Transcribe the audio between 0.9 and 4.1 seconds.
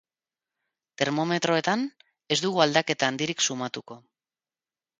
Termometroetan, ez dugu aldaketa handirik sumatuko.